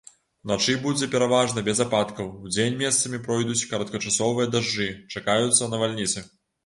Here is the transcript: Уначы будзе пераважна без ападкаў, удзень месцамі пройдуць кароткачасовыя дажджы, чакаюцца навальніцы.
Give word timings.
Уначы 0.45 0.73
будзе 0.85 1.09
пераважна 1.15 1.63
без 1.67 1.81
ападкаў, 1.85 2.31
удзень 2.47 2.79
месцамі 2.83 3.21
пройдуць 3.27 3.67
кароткачасовыя 3.75 4.51
дажджы, 4.57 4.89
чакаюцца 5.17 5.73
навальніцы. 5.77 6.19